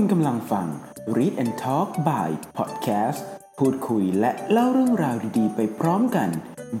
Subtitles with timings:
[0.00, 0.68] คุณกำลังฟัง
[1.16, 2.28] Read and Talk by
[2.58, 3.20] Podcast
[3.58, 6.28] พูดคุยและเล่าเรื่องราวดีๆ ไปพร้อมกัน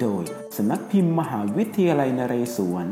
[0.00, 0.24] โดย
[0.56, 2.86] สำนักพิมพ์มหาวิทยาลัยนเรศวร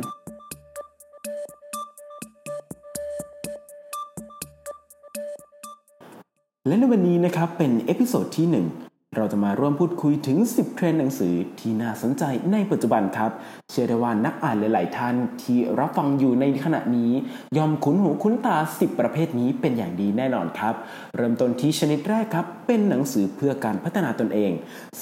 [6.66, 13.30] และในวันนี้นะครับเป็น episode ที่ 1 เราจะมาร่วมพูดคุยถึง 10 เทรนด์หนังสือที่น่าสนใจในปัจจุบันครับ
[13.70, 17.12] เชื่อได้ว่านักอ่านหลาย ๆ ท่านที่รับฟังอยู่ในขณะนี้
[17.58, 20.74] ยอมคุ้นหูคุ้นตา 10 ประเภทนี้เป็นอย่างดีแน่นอนครับ
[21.16, 24.52] เริ่มต้นที่ชนิดแรกครับ เป็นหนังสือเพื่อการพัฒนาตนเอง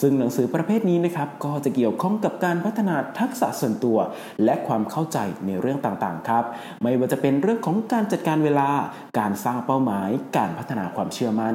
[0.01, 3.99] ซึ่งหนังสือประเภทนี้นะครับก็จะเกี่ยวข้องกับการพัฒนาทักษะส่วนตัว
[4.45, 6.45] และความเข้าใจในเรื่องต่าง ๆ ครับ
[6.83, 8.69] ไม่ว่าจะเป็นเรื่องของการจัดการเวลา
[9.19, 11.55] การสร้างเป้าหมาย การพัฒนาความเชื่อมั่น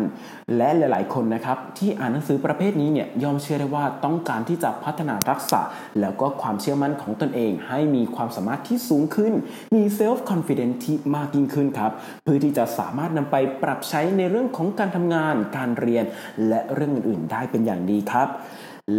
[0.57, 5.61] และหลาย ๆ คนนะครับที่อ่านหนังสือประเภทนี้เนี่ยยอมเชื่อได้ว่าต้องการที่จะพัฒนาทักษะ
[5.99, 9.33] แล้วก็ความเชื่อมั่นของตนเอง ให้มีความสามารถที่สูงขึ้น
[9.75, 11.91] มีเซลฟ์คอนฟ idence ที่มากยิ่งขึ้นครับ
[12.23, 16.05] เพื่อที่จะสามารถนำไปปรับใช้ในเรื่องของการทำงาน การเรียน
[16.47, 18.29] และเรื่องอื่นๆ ได้เป็นอย่างดีครับ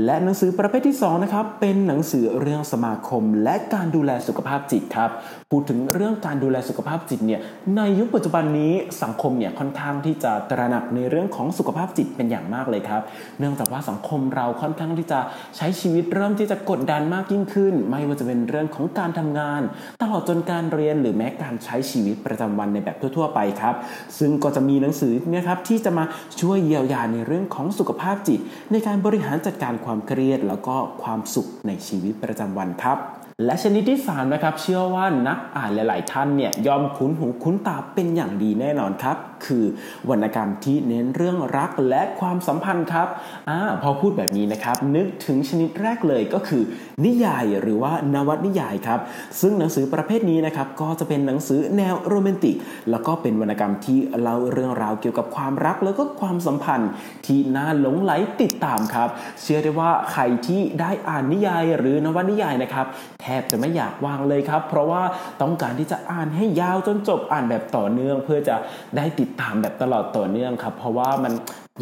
[0.05, 5.11] และหนังสือประเภทที่2นะครับเป็นหนังสือเรื่องสมาคม และการดูแลสุขภาพจิตครับ
[5.55, 7.41] พูดถึงเรื่องการดูแลสุขภาพจิตเนี่ย
[7.77, 13.03] ในยุคปัจจุบันนี้สังคมเนี่ยค่อนข้างที่จะตระหนักในเรื่องของสุขภาพจิตเป็นอย่างมากเลยครับ
[13.39, 15.21] เนื่องจากว่าสังคมเราค่อนข้างที่จะ
[15.57, 19.63] ใช้ชีวิตเริ่มที่จะกดดันมากยิ่งขึ้น ไม่ว่าจะเป็นเรื่องของการทำงาน
[20.03, 23.75] ตลอดจนการเรียนหรือแม้การใช้ชีวิตประจำวันในแบบทั่ว ๆ ไปครับ
[24.19, 26.05] ซึ่งก็จะมีหนังสือเนี่ยครับที่จะมา
[26.41, 28.41] ช่วยเยียวยาในเรื่องของสุขภาพจิต
[28.73, 39.65] ในการบริหารจัดการความเครียด แล้วก็ความสุขในชีวิตประจำวันครับ และชนิดที่ 3 นะครับ เชื่อว่านักอ่านหลาย ๆ ท่านเนี่ยยอมคุ้นหูคุ้นตาเป็นอย่างดีแน่นอนครับ คือ
[40.11, 43.09] วรรณกรรมที่เน้นเรื่องรักและความสัมพันธ์ครับ
[43.51, 46.63] อ่าพอพูดแบบนี้นะครับ นึกถึงชนิดแรกเลยก็คือ
[47.05, 49.01] นิยายหรือว่านวนิยายครับ
[49.41, 52.57] ซึ่งหนังสือประเภทนี้นะครับก็จะเป็นหนังสือแนวโรแมนติก
[52.91, 56.91] แล้วก็เป็นวรรณกรรมที่เล่าเรื่องราวเกี่ยวกับความรักแล้วก็ความสัมพันธ์
[57.27, 58.13] ที่น่าหลงไหล
[58.43, 59.09] ติดตามครับ
[59.43, 62.87] เชื่อได้ว่าใครที่ได้อ่านนิยายหรือนวนิยายนะครับ
[63.23, 65.03] แทบจะไม่อยากวางเลยครับ เพราะว่า
[65.43, 68.57] ต้องการที่จะอ่านให้ยาวจนจบอ่านแบบต่อเนื่อง เพื่อจะ
[68.97, 71.33] ได้ติดตามแบบตลอดต่อเนื่องครับ เพราะว่ามัน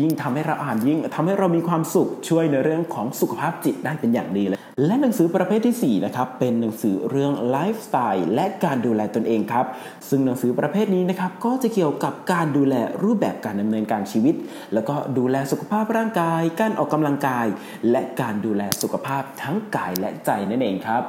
[0.00, 9.66] ยิ่งทำให้เราอ่านยิ่งทำให้เรามีความสุขช่วยในเรื่องของสุขภาพจิตได้เป็นอย่างดีเลย และหนังสือประเภทที่ 4 นะครับ เป็นหนังสือเรื่องไลฟ์สไตล์และการดูแลตนเองครับ
[10.08, 14.34] ซึ่งหนังสือประเภทนี้นะครับก็จะเกี่ยวกับการดูแลรูปแบบการดำเนินการชีวิต
[14.74, 17.46] แล้วก็ดูแลสุขภาพร่างกาย การออกกำลังกาย
[17.90, 21.02] และการดูแลสุขภาพทั้งกายและใจนั่นเองครับ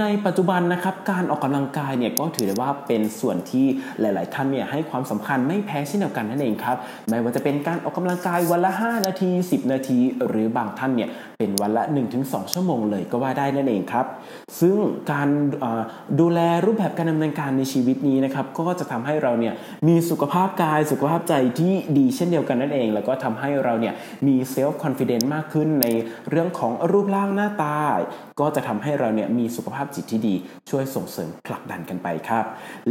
[0.00, 3.66] ในปัจจุบันนะครับการออกกำลังกายเนี่ยก็ถือได้ว่าเป็นส่วนที่
[4.00, 6.76] หลาย ๆ ท่านเนี่ยให้ความสำคัญไม่แพ้เช่นเดียวกันนั่นเองครับ
[7.08, 9.98] ไม่ว่าจะเป็นการออกกำลังกายวันละ 5 นาที 10 นาที
[10.28, 11.84] หรือบางท่านเนี่ย เป็นวันละ
[12.18, 14.06] 1-2 ชั่วโมงเลยก็ว่าได้นั่นเองครับ
[14.60, 14.76] ซึ่ง
[15.12, 15.28] การ
[16.20, 19.54] ดูแลรูปแบบการดำเนินการในชีวิตนี้นะครับก็จะทำให้เราเนี่ย
[19.88, 23.94] มีสุขภาพกายสุขภาพใจที่ดีเช่นเดียวกันนั่นเอง แล้วก็ทำให้เราเนี่ย
[24.26, 25.86] มีเซลฟ์คอนฟ idence มากขึ้นใน
[26.30, 27.76] เรื่องของรูปร่างหน้าตา
[28.40, 30.34] ก็จะทำให้เราเนี่ยมีสุขภาพจิตที่ดี
[30.70, 32.44] ช่วยส่งเสริมผลักดันกันไปครับ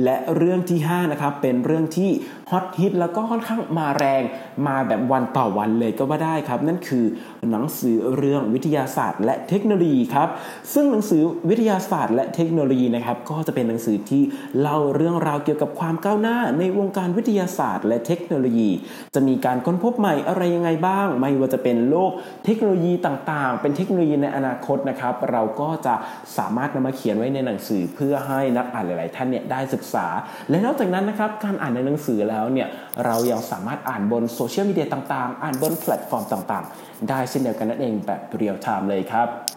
[0.03, 2.09] และเรื่องที่5นะครับเป็นเรื่องที่
[2.51, 4.23] ฮอตฮิตแล้วก็ค่อนข้างมาแรง
[4.67, 7.05] มาแบบวันต่อวันเลยก็ว่าได้ครับ นั่นคือ
[7.51, 10.29] หนังสือเรื่องวิทยาศาสตร์ และเทคโนโลยีครับ
[10.73, 14.23] ซึ่งหนังสือวิทยาศาสตร์ และเทคโนโลยีนะครับก็จะเป็นหนังสือที่
[14.59, 18.69] เล่าเรื่องราวเกี่ยวกับความก้าวหน้า ในวงการวิทยาศาสตร์ และเทคโนโลยี
[19.16, 22.12] จะมีการค้นพบใหม่อะไรยังไงบ้าง ไม่ว่าจะเป็นโลก
[22.46, 25.96] เทคโนโลยีต่างๆ เป็นเทคโนโลยีในอนาคตนะครับเราก็จะ
[26.38, 30.06] สามารถนำมาเขียนไว้ในหนังสือเพื่อให้นักอ่านหลาย ๆ ท่านเนี่ยได้ศึกษา
[30.50, 32.67] และนอกจากนั้นนะครับการอ่านในหนังสือแล้วเนี่ย
[33.06, 39.54] เรายังสามารถอ่านบนโซเชียลมีเดียต่าง ๆ อ่านบนแพลตฟอร์มต่าง ๆได้เช่นเดียวกันนั่นเองแบบ real-time เลยครับ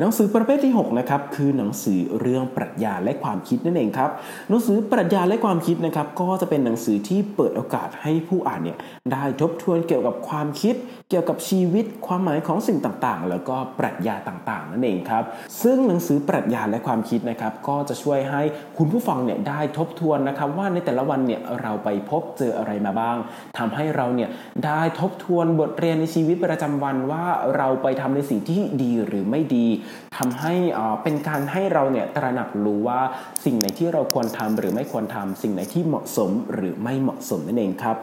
[0.00, 4.10] หนังสือประเภทที่6นะครับคือหนังสือเรื่องปรัชญาและความคิดนั่นเองครับ
[4.48, 8.78] หนังสือปรัชญาและความคิดนะครับก็จะเป็นหนังสือที่เปิดโอกาสให้ผู้อ่านเนี่ย
[9.12, 10.74] ได้ทบทวนเกี่ยวกับความคิด
[11.10, 15.24] เกี่ยวกับชีวิต ความหมายของสิ่งต่างๆ แล้วก็ปรัชญาต่างๆ นั่นเองครับ
[15.62, 18.42] ซึ่งหนังสือปรัชญาและความคิดนะครับก็จะช่วยให้
[18.78, 23.16] คุณผู้ฟังเนี่ยได้ทบทวนนะครับว่าในแต่ละวันเนี่ยเราไปพบเจออะไรมาบ้าง
[23.58, 24.30] ทำให้เราเนี่ย
[24.66, 27.24] ได้ทบทวนบทเรียนในชีวิตประจำวันว่า
[27.56, 29.66] เราไปทำในสิ่งที่ดีหรือไม่ดี
[30.16, 30.54] ทำให้
[31.02, 33.00] เป็นการให้เราเนี่ยตระหนักรู้ว่า
[33.44, 37.96] สิ่งไหนที่เราควรทำหรือไม่ควรทำสิ่งไหนที่เหมาะสมหรือไม่เหมาะสมนั่นเองครับ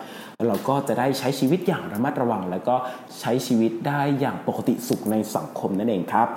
[0.47, 2.75] เราก็จะได้ใช้ชีวิตอย่างระมัดระวัง แล้วก็
[3.19, 6.27] ใช้ชีวิตได้อย่างปกติสุขในสังคมนั่นเองครับ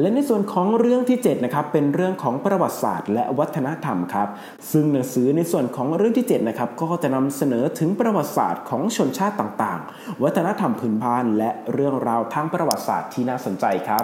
[0.00, 4.28] และในส่วนของเรื่องที่7นะครับเป็นเรื่องของประวัติศาสตร์ และวัฒนธรรมครับ
[4.72, 14.02] ซึ่งหนังสือในส่วนของเรื่องที่7นะครับก็จะนำเสนอถึงประวัติศาสตร์ของชนชาติต่างๆ วัฒนธรรมพื้นบ้านและเรื่องราวทางประวัติศาสตร์ที่น่าสนใจครับ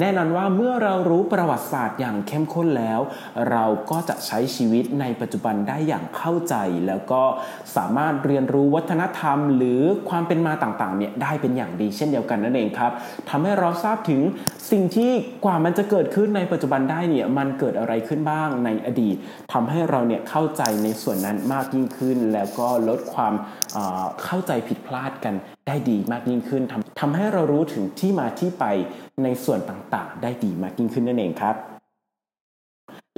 [0.00, 3.00] แน่นอนว่าเมื่อเรารู้ประวัติศาสตร์อย่างเข้มข้นแล้ว
[3.50, 6.54] เราก็จะใช้ชีวิตในปัจจุบันได้อย่างเข้าใจ
[6.86, 7.22] แล้วก็
[7.76, 12.92] สามารถเรียนรู้วัฒนธรรม หรือความเป็นมาต่างๆเนี่ยได้เป็นอย่างดีเช่นเดียวกันนั่นเองครับ
[13.30, 14.20] ทำให้เราทราบถึง
[14.70, 15.10] สิ่งที่
[15.44, 19.16] กว่ามันจะเกิดขึ้นในปัจจุบันได้เนี่ยมันเกิดอะไรขึ้นบ้างในอดีต
[19.52, 23.34] ทำให้เราเนี่ยเข้าใจในส่วนนั้นมากยิ่งขึ้น แล้วก็ลดความ
[24.24, 25.34] เข้าใจผิดพลาดกัน
[25.66, 28.64] ได้ดีมากยิ่งขึ้นทำทำให้เรารู้ถึงที่มาที่ไป
[29.22, 31.73] ในส่วนต่างๆ ได้ดีมากยิ่งขึ้นนั่นเองครับ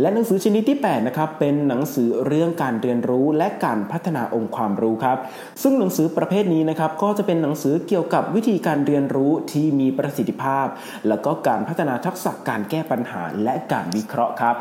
[0.01, 5.19] และหนังสือชนิดที่8นะครับเป็นหนังสือเรื่องการเรียนรู้และการพัฒนาองค์ความรู้ครับ
[5.63, 10.67] ซึ่งหนังสือประเภทนี้นะครับก็จะเป็นหนังสือเกี่ยวกับวิธีการเรียนรู้ที่มีประสิทธิภาพ
[11.09, 14.55] แล้วก็การพัฒนาทักษะการแก้ปัญหาและการวิเคราะห์ครับ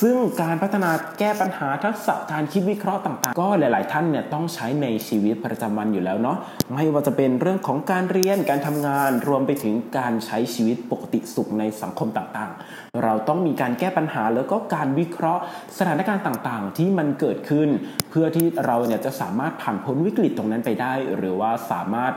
[0.00, 6.36] ซึ่งการพัฒนาแก้ปัญหาทักษะการคิดวิเคราะห์ต่างๆ ก็หลาย ๆ ท่านเนี่ยต้องใช้ในชีวิตประจำวันอยู่แล้วเนาะ
[6.74, 15.42] ไม่ว่าจะเป็นเรื่องของการเรียนการทำงาน รวมไปถึงการใช้ชีวิตปกติสุขในสังคมต่างๆ เราต้องมีการแก้ปัญหาแล้วก็การการวิเคราะห์
[15.78, 17.68] สถานการณ์ต่างๆ ที่มันเกิดขึ้น
[18.10, 22.12] เพื่อที่เราเนี่ยจะสามารถผ่านพ้นวิกฤตตรงนั้นไปได้ หรือว่าสามารถ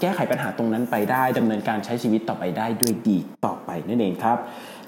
[0.00, 4.38] แก้ไขปัญหาตรงนั้นไปได้ดำเนินการใช้ชีวิตต่อไปได้ด้วยดีต่อไปนั่นเองครับ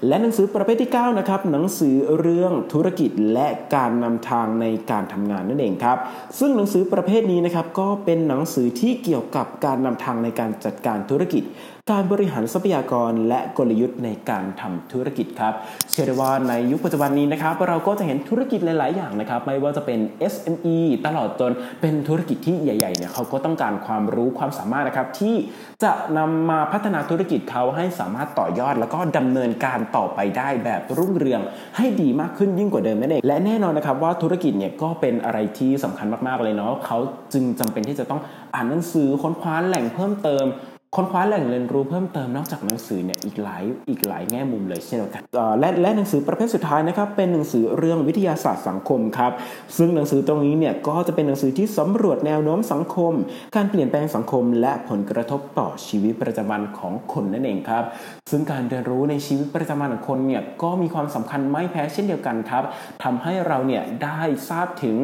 [0.07, 5.97] และหนังสือประเภทที่9นะครับหนังสือเรื่องธุรกิจและการนำทางในการทำงานนั่นเองครับ
[6.39, 11.43] ซึ่งหนังสือประเภทนี้นะครับก็เป็นหนังสือที่เกี่ยวกับการนำทางในการจัดการธุรกิจ
[11.91, 15.53] การบริหารทรัพยากรและกลยุทธ์ในการทำธุรกิจครับ
[15.91, 19.99] เชื่อได้ว่าในยุคปัจจุบันนี้นะครับ เราก็จะเห็นธุรกิจหลาย ๆ อย่างนะครับ ไม่ว่าจะเป็น
[20.33, 21.51] SME ตลอดจน
[21.81, 25.35] เป็นธุรกิจที่ใหญ่ ๆ เนี่ยเขาก็ต้องการความรู้ความสามารถนะครับที่
[25.83, 31.41] จะนำมาพัฒนาธุรกิจเขาให้สามารถต่อยอดแล้วก็ดำเนินการต่อไปได้แบบรุ่งเรือง
[31.77, 36.97] ให้ดีมากขึ้นยิ่งกว่าเดิมนั่นเองและแน่นอนนะครับว่าธุรกิจเนี่ยก็เป็นอะไรที่สำคัญมากๆเลยเนาะเขา
[37.33, 38.21] จึงจำเป็นที่จะต้อง
[38.55, 40.45] อ่านหนังสือค้นคว้าแหล่งเพิ่มเติม
[40.95, 45.21] ค้นคว้าแหล่งเรียนรู้เพิ่มเติมนอกจากหนังสือเนี่ยอีกหลายอีกหลายแง่มุมเลยเช่นเดียวกัน
[45.59, 49.31] และและหนังสือประเภทสุดท้ายนะครับเป็นหนังสือเรื่องวิทยาศาสตร์สังคมครับ
[49.77, 53.13] ซึ่งหนังสือตรงนี้เนี่ยก็จะเป็นหนังสือที่สำรวจแนวโน้มสังคม
[53.55, 57.83] การเปลี่ยนแปลงสังคม และผลกระทบต่อชีวิตประจำวันของคนนั่นเองครับ
[58.31, 62.63] ซึ่งการเรียนรู้ในชีวิตประจำวันของคนเนี่ยก็มีความสำคัญไม่แพ้เช่นเดียวกันครับ
[63.03, 64.95] ทำให้เราเนี่ยได้ทราบถึง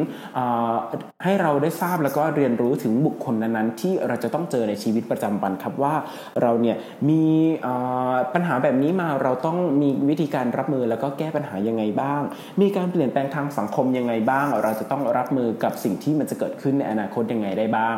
[1.24, 5.94] ให้เราได้ทราบแล้วก็เรียนรู้ถึงบุคคลนั้นๆ ที่เราจะต้องเจอในชีวิตประจำวันครับว่า
[6.42, 6.76] เราเนี่ย
[7.08, 7.24] มี
[8.34, 12.22] ปัญหาแบบนี้มาเราต้องมีวิธีการรับมือแล้วก็แก้ปัญหายังไงบ้าง
[12.60, 17.96] มีการเปลี่ยนแปลงทางสังคมยังไงบ้าง เราจะต้องรับมือกับสิ่งที่มันจะเกิดขึ้นในอนาคตยังไงได้บ้าง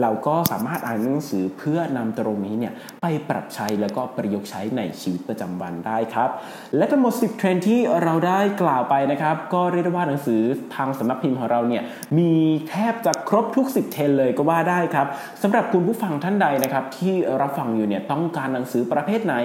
[0.00, 6.30] เราก็สามารถอ่านหนังสือเพื่อนำตรงนี้เนี่ยไปปรับใช้แล้วก็ประยุกต์ใช้ในชีวิตประจำวันได้ครับ
[6.76, 10.40] และทั้งหมด 10 เทรนด์ที่เราได้กล่าวไปนะครับ ก็เรียกได้ว่าหนังสือ
[10.76, 11.82] ทางสำนักพิมพ์ของเราเนี่ย
[12.18, 12.32] มี
[12.68, 15.06] แทบจะครบทุก 10 เทรนด์เลยก็ว่าได้ครับ
[15.42, 19.36] สำหรับคุณผู้ฟังท่านใดนะครับที่รับฟังอยู่เนี่ยต้องการหนังสือประเภทไหน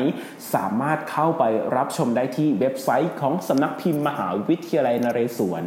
[0.53, 1.43] สามารถเข้าไป
[1.75, 5.63] รับชมได้ที่เว็บไซต์ของสำนักพิมพ์มหาวิทยาลัยนเรศวร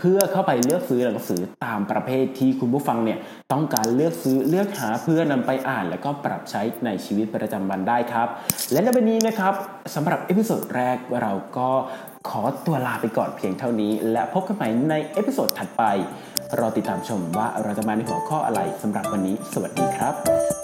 [0.00, 3.18] เพื่อเข้าไปเลือกซื้อหนังสือตามประเภทที่คุณผู้ฟังเนี่ย
[3.52, 8.28] ต้องการเลือกซื้อเลือกหาเพื่อนำไปอ่าน แล้วก็ปรับใช้ในชีวิตประจำวันได้ครับ
[8.72, 9.54] และในวันนี้นะครับ
[9.94, 11.68] สำหรับ episode แรกเราก็
[12.28, 15.82] ขอตัวลาไปก่อนเพียงเท่านี้ และพบกันใหม่ใน episode ถัดไป
[16.58, 20.59] รอติดตามชมว่าเราจะมาในหัวข้ออะไรสำหรับวันนี้ สวัสดีครับ